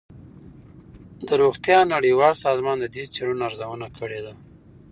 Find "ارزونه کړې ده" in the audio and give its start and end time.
3.49-4.33